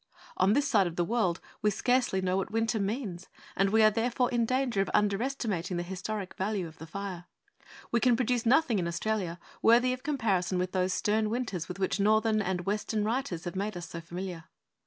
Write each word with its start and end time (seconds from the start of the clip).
On 0.35 0.53
this 0.53 0.67
side 0.67 0.87
of 0.87 0.95
the 0.95 1.05
world 1.05 1.39
we 1.61 1.69
scarcely 1.69 2.21
know 2.23 2.37
what 2.37 2.49
winter 2.49 2.79
means, 2.79 3.29
and 3.55 3.69
we 3.69 3.83
are 3.83 3.91
therefore 3.91 4.31
in 4.31 4.47
danger 4.47 4.81
of 4.81 4.89
underestimating 4.95 5.77
the 5.77 5.83
historic 5.83 6.33
value 6.33 6.65
of 6.67 6.79
the 6.79 6.87
fire. 6.87 7.25
We 7.91 7.99
can 7.99 8.15
produce 8.15 8.43
nothing 8.43 8.79
in 8.79 8.87
Australia 8.87 9.39
worthy 9.61 9.93
of 9.93 10.01
comparison 10.01 10.57
with 10.57 10.71
those 10.71 10.91
stern 10.91 11.29
winters 11.29 11.67
with 11.67 11.77
which 11.77 11.99
Northern 11.99 12.41
and 12.41 12.65
Western 12.65 13.03
writers 13.03 13.43
have 13.43 13.55
made 13.55 13.77
us 13.77 13.89
so 13.89 14.01
familiar. 14.01 14.45